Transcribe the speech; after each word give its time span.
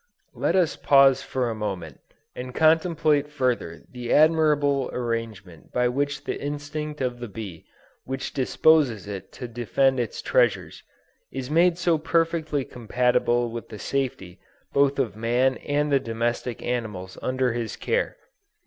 Let 0.33 0.55
us 0.55 0.75
pause 0.75 1.21
for 1.21 1.47
a 1.47 1.53
moment, 1.53 1.99
and 2.35 2.55
contemplate 2.55 3.27
further 3.29 3.83
the 3.91 4.11
admirable 4.11 4.89
arrangement 4.93 5.71
by 5.71 5.89
which 5.89 6.23
the 6.23 6.41
instinct 6.43 7.01
of 7.01 7.19
the 7.19 7.27
bee 7.27 7.65
which 8.05 8.33
disposes 8.33 9.07
it 9.07 9.31
to 9.33 9.47
defend 9.47 9.99
its 9.99 10.19
treasures, 10.23 10.81
is 11.31 11.51
made 11.51 11.77
so 11.77 11.99
perfectly 11.99 12.65
compatible 12.65 13.51
with 13.51 13.69
the 13.69 13.77
safety 13.77 14.39
both 14.73 14.97
of 14.97 15.15
man 15.15 15.57
and 15.57 15.91
the 15.91 15.99
domestic 15.99 16.63
animals 16.63 17.19
under 17.21 17.53
his 17.53 17.75
care. 17.75 18.17